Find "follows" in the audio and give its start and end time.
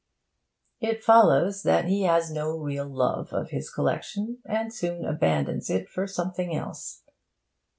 1.03-1.61